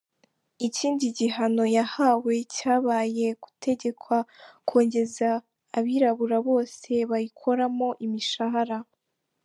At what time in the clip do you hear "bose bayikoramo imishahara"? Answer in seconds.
6.47-8.77